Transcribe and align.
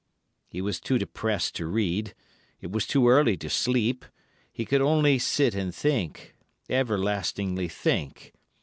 He 0.47 0.61
was 0.61 0.79
too 0.79 0.97
depressed 0.97 1.53
to 1.57 1.67
read, 1.67 2.15
it 2.59 2.71
was 2.71 2.87
too 2.87 3.07
early 3.07 3.37
to 3.37 3.51
sleep, 3.51 4.03
he 4.51 4.65
could 4.65 4.81
only 4.81 5.19
sit 5.19 5.53
and 5.53 5.71
think, 5.75 6.33
everlastingly 6.67 7.67
think. 7.67 8.33